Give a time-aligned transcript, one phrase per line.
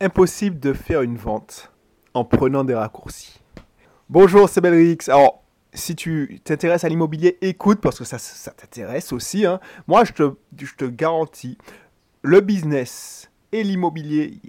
[0.00, 1.72] Impossible de faire une vente
[2.14, 3.40] en prenant des raccourcis.
[4.10, 4.98] Bonjour, c'est Belrix.
[5.08, 9.46] Alors, si tu t'intéresses à l'immobilier, écoute parce que ça, ça t'intéresse aussi.
[9.46, 9.60] Hein.
[9.86, 11.58] Moi, je te, je te garantis,
[12.22, 14.40] le business et l'immobilier,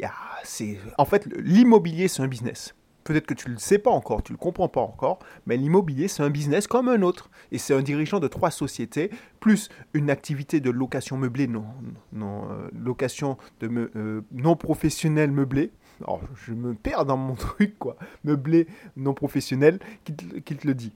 [0.44, 2.73] c'est en fait l'immobilier c'est un business.
[3.06, 5.58] Peut-être que tu ne le sais pas encore, tu ne le comprends pas encore, mais
[5.58, 7.29] l'immobilier, c'est un business comme un autre.
[7.51, 11.65] Et c'est un dirigeant de trois sociétés, plus une activité de location meublée, non,
[12.13, 15.72] non euh, location de euh, non professionnelle meublée.
[16.02, 17.95] Alors, je me perds dans mon truc, quoi.
[18.23, 20.92] Meublé non professionnel, qui te, le dit.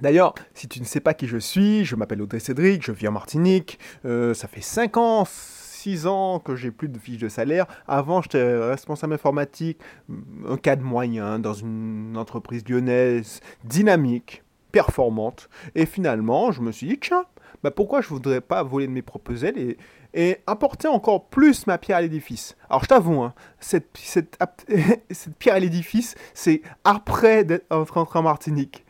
[0.00, 3.06] D'ailleurs, si tu ne sais pas qui je suis, je m'appelle Audrey Cédric, je vis
[3.06, 5.24] en Martinique, euh, ça fait 5 ans,
[6.06, 7.66] ans que j'ai plus de fiche de salaire.
[7.86, 9.78] Avant, j'étais responsable informatique,
[10.48, 14.42] un cadre moyen dans une entreprise lyonnaise dynamique,
[14.72, 15.48] performante.
[15.74, 17.24] Et finalement, je me suis dit, tiens,
[17.62, 19.76] bah pourquoi je voudrais pas voler de mes propres ailes
[20.12, 22.56] et, apporter encore plus ma pierre à l'édifice?
[22.68, 23.88] Alors je t'avoue, hein, cette,
[25.38, 28.84] pierre à l'édifice, c'est après d'être rentré en Martinique.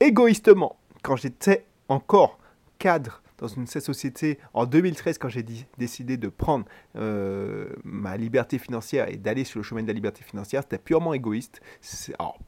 [0.00, 2.38] Égoïstement, quand j'étais encore
[2.78, 5.44] cadre dans une société en 2013 quand j'ai
[5.78, 10.22] décidé de prendre euh, ma liberté financière et d'aller sur le chemin de la liberté
[10.22, 11.60] financière, c'était purement égoïste.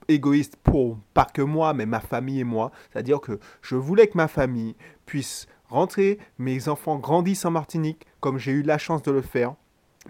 [0.08, 2.72] Égoïste pour pas que moi, mais ma famille et moi.
[2.92, 8.38] C'est-à-dire que je voulais que ma famille puisse rentrer, mes enfants grandissent en Martinique, comme
[8.38, 9.54] j'ai eu la chance de le faire.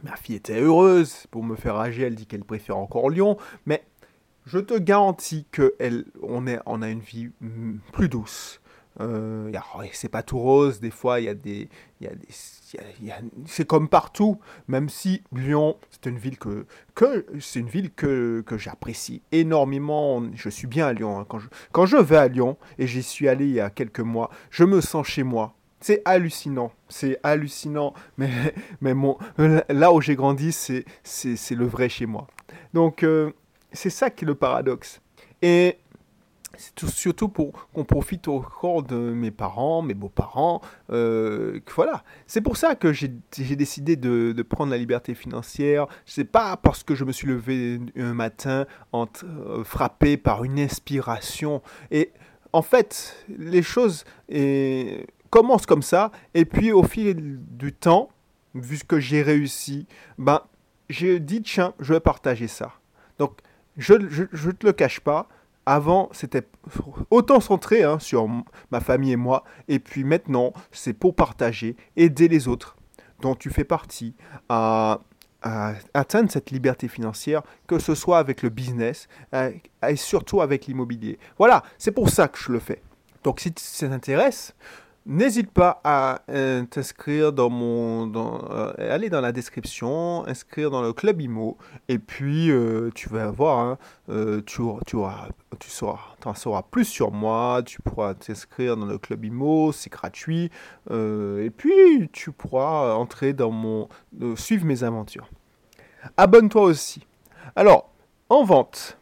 [0.03, 3.37] Ma fille était heureuse pour me faire âger, elle dit qu'elle préfère encore Lyon,
[3.67, 3.85] mais
[4.47, 5.47] je te garantis
[6.23, 8.61] on a une vie mm, plus douce,
[8.99, 9.53] euh,
[9.93, 11.69] c'est pas tout rose, des fois il y a des.
[13.47, 14.39] c'est comme partout,
[14.69, 20.23] même si Lyon, c'est une ville que, que, c'est une ville que, que j'apprécie énormément.
[20.35, 21.21] Je suis bien à Lyon.
[21.21, 21.27] Hein.
[21.29, 24.01] Quand, je, quand je vais à Lyon, et j'y suis allé il y a quelques
[24.01, 25.55] mois, je me sens chez moi.
[25.83, 28.31] C'est hallucinant, c'est hallucinant, mais,
[28.83, 32.27] mais mon, là où j'ai grandi, c'est, c'est, le vrai chez moi.
[32.75, 33.33] Donc, euh,
[33.73, 35.01] c'est ça qui est le paradoxe.
[35.41, 35.79] Et
[36.57, 40.61] c'est surtout pour qu'on profite au corps de mes parents, mes beaux-parents.
[40.91, 42.03] Euh, voilà.
[42.27, 43.09] C'est pour ça que j'ai
[43.57, 45.87] décidé de, prendre la liberté financière.
[46.07, 51.63] C'est pas parce que je me suis levé un matin euh, frappé par une inspiration.
[51.91, 52.13] Et
[52.53, 54.05] en fait, les choses
[55.31, 56.11] commencent comme ça.
[56.35, 58.11] Et puis au fil du temps,
[58.55, 59.87] vu que j'ai réussi,
[60.19, 60.43] ben,
[60.89, 62.73] j'ai dit tiens, je vais partager ça.
[63.19, 63.39] Donc,
[63.77, 65.29] je ne te le cache pas
[65.71, 66.49] avant, c'était
[67.11, 68.29] autant centré hein, sur
[68.73, 72.77] ma famille et moi, et puis maintenant, c'est pour partager, aider les autres
[73.21, 74.17] dont tu fais partie
[74.49, 74.99] à,
[75.95, 79.53] atteindre cette liberté financière, que ce soit avec le business euh,
[79.89, 81.19] et surtout avec l'immobilier.
[81.39, 82.83] Voilà, c'est pour ça que je le fais.
[83.23, 84.55] Donc si ça t'intéresse,
[85.11, 88.13] N'hésite pas à euh, t'inscrire dans mon.
[88.15, 93.29] Euh, aller dans la description, inscrire dans le club IMO, et puis euh, tu vas
[93.33, 93.79] voir, hein,
[94.47, 99.91] tu, tu, en sauras plus sur moi, tu pourras t'inscrire dans le club IMO, c'est
[99.91, 100.49] gratuit,
[100.89, 103.89] et puis tu pourras entrer dans mon.
[104.37, 105.29] suivre mes aventures.
[106.17, 107.05] Abonne-toi aussi.
[107.57, 107.91] Alors,
[108.29, 108.97] en vente,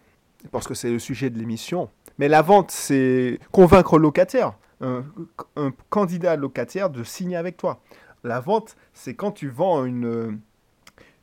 [0.53, 5.05] parce que c'est le sujet de l'émission, mais la vente, c'est convaincre le locataire un,
[5.91, 7.81] candidat locataire de signer avec toi.
[8.25, 10.41] La vente, c'est quand tu vends une,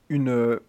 [0.09, 0.59] une,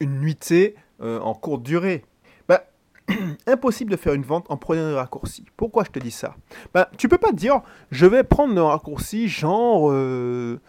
[0.00, 2.04] une nuitée euh, en courte durée.
[2.48, 2.64] Bah,
[3.46, 5.44] impossible de faire une vente en prenant un raccourci.
[5.56, 6.36] Pourquoi je te dis ça?
[6.72, 9.90] Bah, Tu peux pas te dire, je vais prendre un raccourci genre...
[9.90, 10.60] Euh,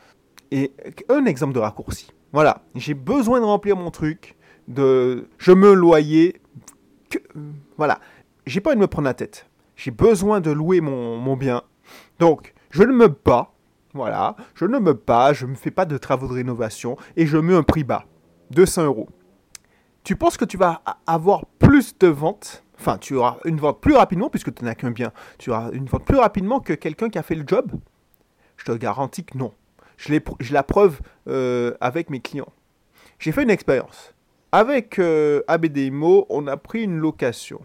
[0.52, 0.72] et
[1.10, 2.10] un exemple de raccourci.
[2.32, 4.36] Voilà, j'ai besoin de remplir mon truc,
[4.68, 6.42] de, je me loyer,
[7.10, 7.20] que,
[7.78, 8.00] voilà,
[8.46, 11.62] j'ai pas envie de me prendre la tête j'ai besoin de louer mon, bien.
[12.20, 13.54] Donc, je ne me bats,
[13.94, 17.38] voilà, je ne me bats, je ne fais pas de travaux de rénovation et je
[17.38, 18.06] mets un prix bas,
[18.52, 19.08] 200 euros.
[20.04, 22.64] Tu penses que tu vas avoir plus de ventes?
[22.80, 25.12] Enfin, tu auras une vente plus rapidement puisque tu n'as qu'un bien.
[25.38, 27.72] Tu auras une vente plus rapidement que quelqu'un qui a fait le job?
[28.58, 29.54] Je te garantis que non.
[29.98, 30.14] Je,
[30.52, 32.52] la preuve euh, avec mes clients.
[33.20, 34.14] J'ai fait une expérience.
[34.52, 35.42] Avec euh,
[36.30, 37.62] on a pris une location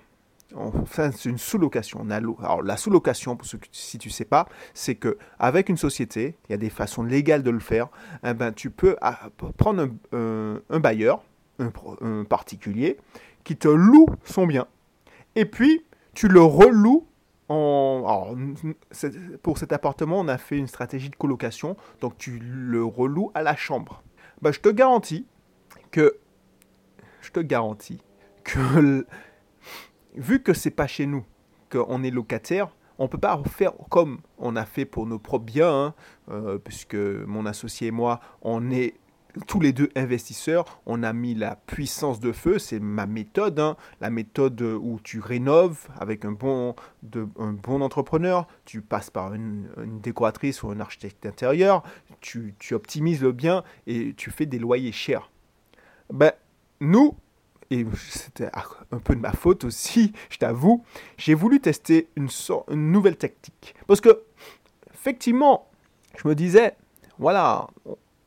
[0.57, 2.07] enfin, c'est une sous-location.
[2.11, 6.37] Alors, la sous-location, pour ceux si tu ne sais pas, c'est que avec une société,
[6.49, 7.89] il y a des façons légales de le faire.
[8.25, 11.25] Eh ben, tu peux ah, prendre un, bailleur,
[11.59, 12.99] un, particulier,
[13.45, 14.67] qui te loue son bien.
[15.37, 15.85] Et puis,
[16.15, 17.07] tu le reloues
[19.43, 23.43] pour cet appartement, on a fait une stratégie de colocation, donc tu le reloues à
[23.43, 24.03] la chambre.
[24.41, 25.27] Ben, je te garantis
[25.91, 26.17] que,
[27.21, 28.01] je te garantis
[28.45, 29.07] que
[30.15, 31.25] vu que c'est pas chez nous
[31.71, 32.69] qu'on est locataire,
[32.99, 35.95] on peut pas faire comme on a fait pour nos propres biens, hein,
[36.31, 38.95] euh, puisque mon associé et moi, on est
[39.47, 43.77] tous les deux investisseurs, on a mis la puissance de feu, c'est ma méthode, hein.
[44.01, 46.75] la méthode où tu rénoves avec un bon,
[47.39, 49.69] un bon entrepreneur, tu passes par une,
[50.03, 51.83] décoratrice ou un architecte intérieur,
[52.21, 55.31] tu, tu, optimises le bien et tu fais des loyers chers.
[56.13, 56.33] Ben,
[56.81, 57.17] nous,
[57.73, 58.51] et c'était
[58.91, 60.85] un peu de ma faute aussi, je t'avoue,
[61.17, 62.29] j'ai voulu tester une,
[62.71, 63.75] nouvelle tactique.
[63.87, 64.23] Parce que,
[64.93, 65.71] effectivement,
[66.17, 66.77] je me disais,
[67.19, 67.67] voilà,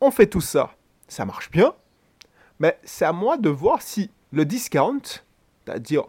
[0.01, 0.75] on fait tout ça
[1.07, 1.73] ça marche bien,
[2.59, 5.01] mais c'est à moi de voir si le discount,
[5.65, 6.03] c'est-à-dire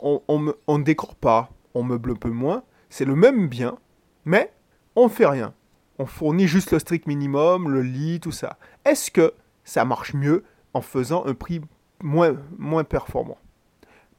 [0.00, 3.78] on ne décore pas, on meuble un peu moins, c'est le même bien,
[4.24, 4.52] mais
[4.96, 5.54] on fait rien.
[5.98, 8.58] On fournit juste le strict minimum, le lit, tout ça.
[8.84, 9.32] Est-ce que
[9.64, 10.44] ça marche mieux
[10.74, 11.60] en faisant un prix
[12.02, 13.38] moins, moins performant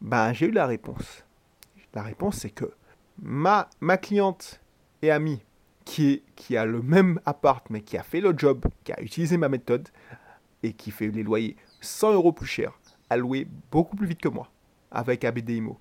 [0.01, 1.23] Ben, j'ai eu la réponse.
[1.93, 2.71] La réponse, c'est que
[3.21, 4.61] ma, ma cliente
[5.01, 5.41] et amie
[5.85, 9.37] qui, qui a le même appart, mais qui a fait le job, qui a utilisé
[9.37, 9.87] ma méthode,
[10.63, 12.79] et qui fait les loyers 100 euros plus cher,
[13.09, 14.49] a loué beaucoup plus vite que moi
[14.91, 15.77] avec ABDIMO.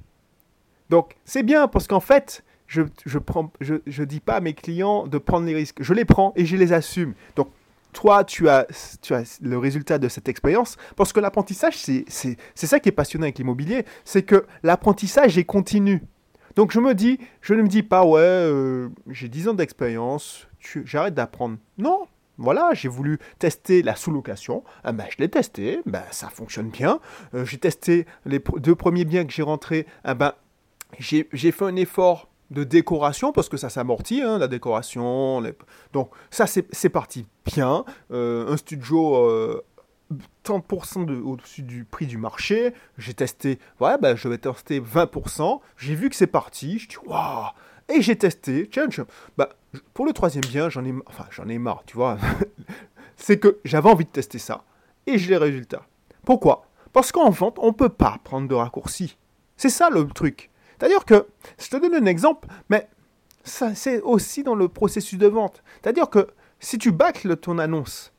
[0.90, 2.88] Donc c'est bien parce qu'en fait, je ne
[3.61, 5.82] je, je dis pas à mes clients de prendre les risques.
[5.82, 7.14] Je les prends et je les assume.
[7.37, 7.49] Donc
[7.94, 8.67] toi, tu as,
[9.00, 13.25] tu as le résultat de cette expérience parce que l'apprentissage, c'est ça qui est passionnant
[13.25, 16.02] avec l'immobilier, c'est que l'apprentissage est continu.
[16.56, 20.46] Donc je me dis, je ne me dis pas, ouais, euh, j'ai 10 ans d'expérience,
[20.85, 21.56] j'arrête d'apprendre.
[21.79, 22.06] Non,
[22.38, 24.62] voilà, j'ai voulu tester la sous-location.
[24.82, 27.00] Ah ben, je l'ai testé, ben, ça fonctionne bien.
[27.35, 29.87] Euh, j'ai testé les deux premiers biens que j'ai rentrés.
[30.05, 30.32] Ah ben,
[30.99, 35.43] j'ai fait un effort de décoration parce que ça s'amortit, hein, la décoration.
[35.93, 37.85] Donc ça, c'est parti bien.
[38.11, 39.62] Euh, un studio
[40.44, 42.75] 30% de, au-dessus du prix du marché.
[42.99, 45.61] J'ai testé, ouais, ben, je vais tester 20%.
[45.76, 46.79] J'ai vu que c'est parti.
[46.79, 47.46] Je dis, waouh!
[47.88, 48.69] Et j'ai testé.
[48.70, 48.87] Tiens,
[49.37, 49.50] bah,
[49.93, 52.19] pour le troisième bien, j'en ai, enfin, j'en ai marre, tu vois.
[53.17, 54.64] c'est que j'avais envie de tester ça.
[55.06, 55.82] Et j'ai les résultats.
[56.25, 56.67] Pourquoi?
[56.93, 59.17] Parce qu'en vente, on ne peut pas prendre de raccourcis.
[59.56, 60.50] C'est ça le truc.
[60.84, 61.26] C'est-à-dire que,
[61.58, 62.86] je te donne un exemple, mais
[63.42, 65.62] c'est aussi dans le processus de vente.
[65.82, 66.26] C'est-à-dire que
[66.60, 68.12] si tu bâcles ton annonce,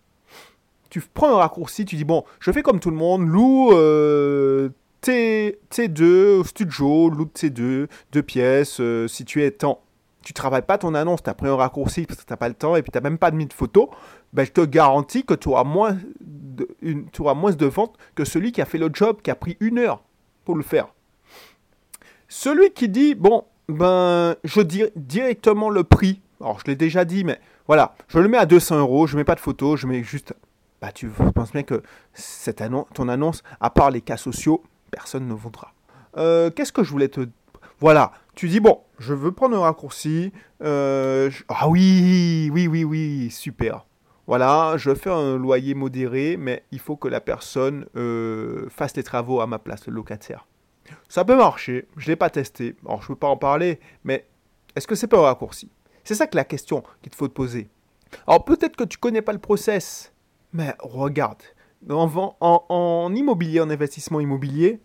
[0.90, 4.70] tu prends un raccourci, tu dis, bon, je fais comme tout le monde, loue euh,
[5.02, 9.84] T, 2 studio, loue T2, deux pièces, euh, si tu es temps.
[10.24, 12.56] Tu travailles pas ton annonce, tu as pris un raccourci parce que tu pas le
[12.56, 13.90] temps et puis tu même pas mis de photos,
[14.34, 16.68] ben, je te garantis que tu auras, moins de,
[17.36, 20.02] moins de ventes que celui qui a fait le job, qui a pris une heure
[20.46, 20.95] pour le faire.
[22.38, 26.22] Celui qui dit, bon, ben, je dis directement le prix.
[26.42, 29.24] Alors, je l'ai déjà dit, mais voilà, je le mets à 200 euros, je mets
[29.24, 30.34] pas de photos, je mets juste.
[30.82, 31.82] Bah, tu penses bien que
[32.14, 32.62] cette
[32.94, 34.62] ton annonce, à part les cas sociaux,
[34.92, 35.72] personne ne voudra.
[36.18, 37.22] Euh, qu'est-ce que je voulais te...
[37.80, 40.34] Voilà, tu dis, bon, je veux prendre un raccourci.
[40.62, 43.86] Euh, ah oui, oui, oui, oui, super.
[44.28, 49.04] Voilà, je fais un loyer modéré, mais il faut que la personne euh, fasse les
[49.04, 50.46] travaux à ma place, le locataire.
[51.10, 53.80] Ça peut marcher, je ne l'ai pas testé, alors je ne peux pas en parler,
[54.04, 54.26] mais
[54.76, 55.70] est-ce que c'est pas un raccourci?
[56.04, 57.70] C'est ça que la question qu'il te faut te poser.
[58.28, 60.14] Alors peut-être que tu connais pas le process,
[60.54, 61.42] mais regarde,
[61.90, 64.80] en, en, immobilier, en investissement immobilier,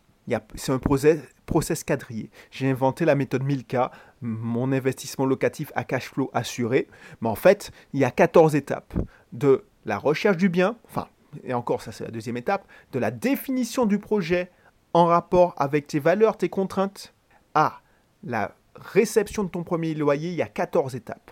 [0.54, 2.30] c'est un process, quadrillé.
[2.50, 6.88] J'ai inventé la méthode 1000K, mon investissement locatif à cash flow assuré.
[7.20, 8.94] Mais en fait, il y a 14 étapes.
[9.32, 11.08] De la recherche du bien, enfin,
[11.44, 14.50] et encore, ça c'est la deuxième étape, de la définition du projet
[14.92, 17.14] en rapport avec tes valeurs, tes contraintes,
[17.54, 17.80] à
[18.24, 21.30] la réception de ton premier loyer, il y a 14 étapes.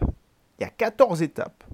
[0.58, 1.64] Il y a 14 étapes.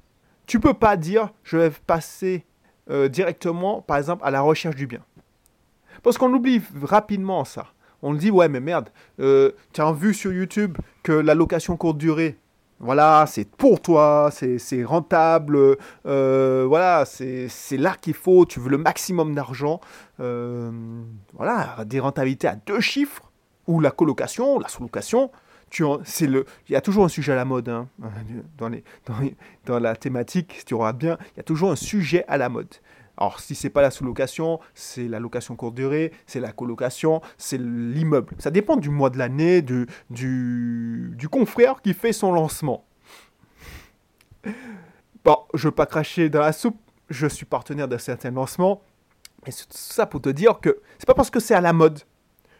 [0.46, 2.44] Tu peux pas dire, je vais passer
[2.90, 5.02] euh, directement, par exemple, à la recherche du bien.
[6.02, 7.68] Parce qu'on oublie rapidement ça.
[8.02, 11.96] On dit, ouais, mais merde, euh, tu as vu sur YouTube que la location courte
[11.96, 12.38] durée,
[12.81, 15.76] voilà, c'est pour toi, c'est rentable,
[16.07, 19.81] euh, voilà, c'est là qu'il faut, tu veux le maximum d'argent.
[20.19, 23.31] voilà, des rentabilités à deux chiffres,
[23.66, 25.31] ou la colocation, la sous-location,
[25.81, 27.88] il y a toujours un sujet à la mode hein,
[28.59, 28.85] dans, les,
[29.66, 30.54] dans, la thématique.
[30.59, 32.73] Si tu auras bien, il y a toujours un sujet à la mode.
[33.16, 37.59] Alors, si c'est pas la sous-location, c'est la location courte durée, c'est la colocation, c'est
[37.59, 38.35] l'immeuble.
[38.38, 42.85] Ça dépend du mois de l'année, du, du, confrère qui fait son lancement.
[45.25, 46.76] Bon, je veux pas cracher dans la soupe,
[47.09, 48.83] je suis partenaire d'un certain lancement.
[49.47, 52.00] Et c'est ça pour te dire que c'est pas parce que c'est à la mode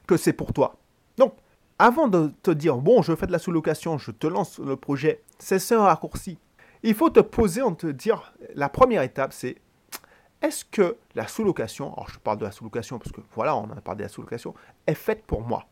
[0.07, 0.77] que c'est pour toi.
[1.17, 1.35] Donc,
[1.79, 5.23] avant de te dire, bon, je fais de la sous-location, je te lance le projet,
[5.39, 6.39] c'est un raccourci.
[6.83, 9.57] Il faut te poser en te dire, la première étape, c'est
[10.45, 13.81] est-ce que la sous-location, alors je parle de la sous-location parce que voilà, on a
[13.81, 14.55] parlé de la sous-location,
[14.87, 15.67] est faite pour moi?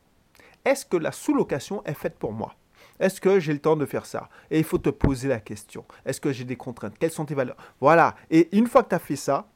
[0.65, 2.55] Est-ce que la sous-location est faite pour moi?
[2.99, 4.31] Est-ce que j'ai le temps de faire ça?
[4.51, 5.85] Et il faut te poser la question.
[6.07, 6.95] Est-ce que j'ai des contraintes?
[6.99, 7.57] Quelles sont tes valeurs?
[7.81, 8.15] Voilà.
[8.31, 9.47] Et une fois que tu as fait ça,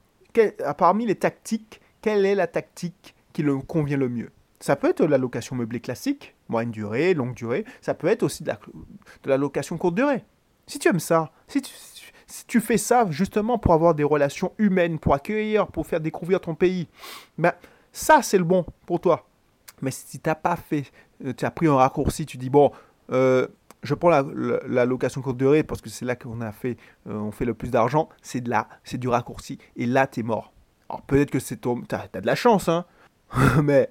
[0.76, 4.30] parmi les tactiques, quelle est la tactique qui le convient le mieux?
[4.60, 7.64] Ça peut être la location meublée classique, moyenne durée, longue durée.
[7.80, 8.58] Ça peut être aussi de la,
[9.22, 10.24] de la location courte durée.
[10.66, 11.72] Si tu aimes ça, si tu,
[12.26, 16.40] si tu fais ça justement pour avoir des relations humaines, pour accueillir, pour faire découvrir
[16.40, 16.88] ton pays,
[17.38, 17.52] ben,
[17.92, 19.26] ça c'est le bon pour toi.
[19.82, 20.90] Mais si tu n'as pas fait,
[21.24, 22.72] euh, tu as pris un raccourci, tu dis bon,
[23.12, 23.46] euh,
[23.82, 26.76] je prends la, location courte durée parce que c'est là qu'on a fait,
[27.08, 29.58] euh, on fait le plus d'argent, c'est de là, c'est du raccourci.
[29.76, 30.52] Et là, tu es mort.
[30.88, 32.84] Alors peut-être que c'est ton, t'as, as de la chance, hein,
[33.62, 33.90] mais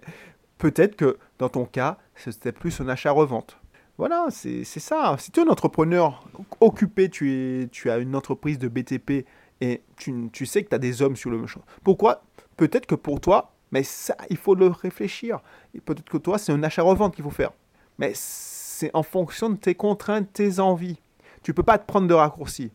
[0.58, 3.58] peut-être que dans ton cas, c'était plus un achat-revente.
[3.98, 5.16] Voilà, c'est ça.
[5.20, 6.28] Si tu es un entrepreneur
[6.60, 9.25] occupé, tu, es, tu as une entreprise de BTP
[9.62, 11.62] et tu, tu sais que tu as des hommes sur le champ.
[11.84, 12.24] Pourquoi?
[12.58, 15.40] Peut-être que pour toi, mais ça, il faut le réfléchir.
[15.86, 17.52] Peut-être que toi, c'est un achat-revente qu'il faut faire.
[17.98, 21.00] Mais c'est en fonction de tes contraintes, tes envies.
[21.42, 22.72] Tu peux pas te prendre de raccourcis.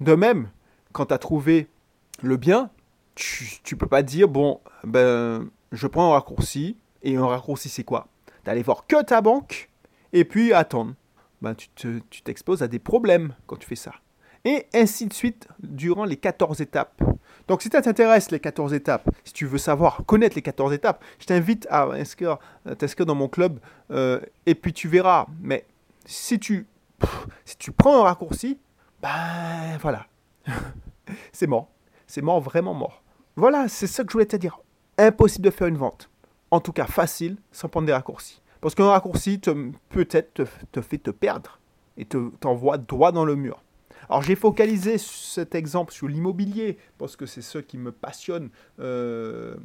[0.00, 0.48] De même,
[0.92, 1.68] quand tu as trouvé
[2.22, 2.70] le bien,
[3.14, 6.76] tu, ne peux pas dire, bon, ben, je prends un raccourci.
[7.02, 8.06] Et un raccourci, c'est quoi?
[8.44, 9.70] D'aller voir que ta banque
[10.12, 10.94] et puis attendre.
[11.40, 13.92] Ben, tu t'exposes à des problèmes quand tu fais ça.
[14.44, 17.02] Et ainsi de suite durant les 14 étapes.
[17.48, 21.04] Donc si ça t'intéresse les 14 étapes, si tu veux savoir, connaître les 14 étapes,
[21.18, 21.88] je t'invite à
[22.78, 25.26] t'inscrire dans mon club euh, et puis tu verras.
[25.40, 25.66] Mais
[26.04, 26.66] si tu,
[27.44, 28.58] si tu prends un raccourci,
[29.00, 30.06] ben voilà,
[31.32, 31.68] c'est mort.
[32.06, 33.02] C'est mort, vraiment mort.
[33.36, 34.60] Voilà, c'est ça que je voulais te dire.
[34.98, 36.10] Impossible de faire une vente.
[36.50, 38.41] En tout cas, facile, sans prendre des raccourcis.
[38.62, 39.40] Parce qu'un raccourci
[39.88, 40.34] peut-être
[40.70, 41.58] te, fait te perdre
[41.98, 43.60] et t'envoie droit dans le mur.
[44.08, 48.50] Alors j'ai focalisé cet exemple sur l'immobilier parce que c'est ce qui me passionne.
[48.78, 49.56] Euh,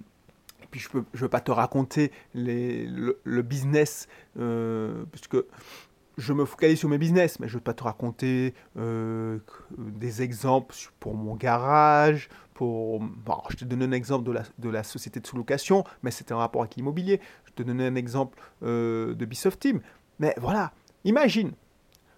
[0.71, 4.07] puis je ne veux pas te raconter le, business,
[4.39, 5.37] euh, puisque
[6.17, 9.39] je me focalise sur mes business, mais je ne veux pas te raconter euh,
[9.77, 12.99] des exemples pour mon garage, pour...
[12.99, 14.25] Bon, je te donne un exemple
[14.57, 17.21] de la, société de sous-location, mais c'était en rapport avec l'immobilier.
[17.45, 19.79] Je te donne un exemple euh, de Bisoft Team.
[20.19, 20.71] Mais voilà,
[21.03, 21.51] imagine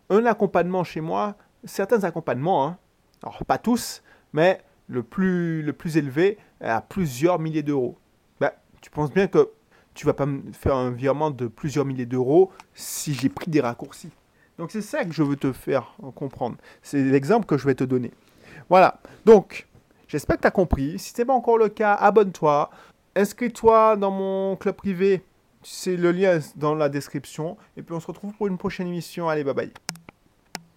[0.09, 2.77] un accompagnement chez moi, certains accompagnements, hein,
[3.21, 4.01] alors pas tous,
[4.31, 7.97] mais le plus, le plus élevé à plusieurs milliers d'euros.
[8.39, 8.51] Ben,
[8.81, 9.51] tu penses bien que
[9.93, 13.61] tu vas pas me faire un virement de plusieurs milliers d'euros si j'ai pris des
[13.61, 14.11] raccourcis.
[14.57, 16.57] Donc c'est ça que je veux te faire comprendre.
[16.81, 18.11] C'est l'exemple que je vais te donner.
[18.69, 18.99] Voilà.
[19.25, 19.67] Donc,
[20.07, 20.99] j'espère que tu as compris.
[20.99, 22.69] Si ce n'est pas encore le cas, abonne-toi.
[23.15, 25.23] Inscris-toi dans mon club privé.
[25.63, 27.57] C'est le lien dans la description.
[27.75, 29.27] Et puis on se retrouve pour une prochaine émission.
[29.27, 29.73] Allez, bye bye.